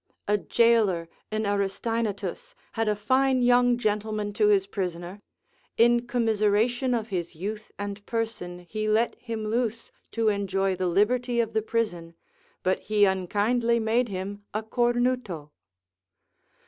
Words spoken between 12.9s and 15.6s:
unkindly made him a cornuto.